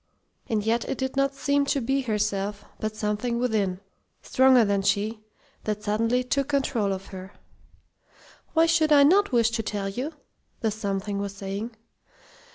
And 0.49 0.65
yet 0.65 0.83
it 0.89 0.97
did 0.97 1.15
not 1.15 1.35
seem 1.35 1.63
to 1.65 1.79
be 1.79 2.01
herself, 2.01 2.65
but 2.79 2.95
something 2.95 3.37
within, 3.37 3.81
stronger 4.23 4.65
than 4.65 4.81
she, 4.81 5.19
that 5.65 5.83
suddenly 5.83 6.23
took 6.23 6.47
control 6.47 6.91
of 6.91 7.05
her. 7.13 7.33
"Why 8.53 8.65
should 8.65 8.91
I 8.91 9.03
not 9.03 9.31
wish 9.31 9.51
to 9.51 9.61
tell 9.61 9.89
you?" 9.89 10.13
the 10.61 10.71
Something 10.71 11.19
was 11.19 11.35
saying. 11.35 11.75